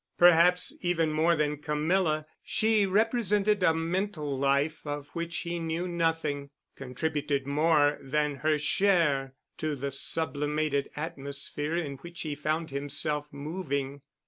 [0.17, 6.49] Perhaps even more than Camilla she represented a mental life of which he knew nothing,
[6.75, 14.01] contributed more than her share to the sublimated atmosphere in which he found himself moving.